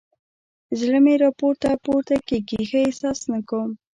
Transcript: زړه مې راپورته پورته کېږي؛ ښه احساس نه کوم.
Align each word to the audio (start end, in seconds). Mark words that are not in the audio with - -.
زړه 0.79 0.97
مې 1.05 1.13
راپورته 1.23 1.69
پورته 1.85 2.15
کېږي؛ 2.27 2.59
ښه 2.69 2.79
احساس 2.87 3.19
نه 3.31 3.39
کوم. 3.49 3.71